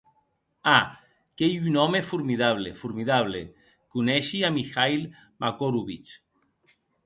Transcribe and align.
A, 0.75 0.77
qu'ei 1.41 1.55
un 1.67 1.73
òme 1.85 2.01
formidable, 2.11 2.69
formidable; 2.81 3.41
coneishi 3.93 4.37
a 4.47 4.53
Mijail 4.57 5.01
Makarovich. 5.41 6.11